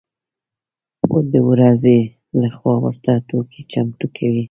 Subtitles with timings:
[1.11, 1.97] و د ورځې
[2.41, 4.39] له خوا ورته توکي چمتو کوي.